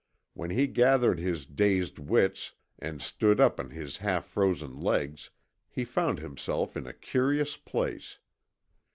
[0.33, 5.29] When he gathered his dazed wits and stood up on his half frozen legs
[5.69, 8.17] he found himself in a curious place.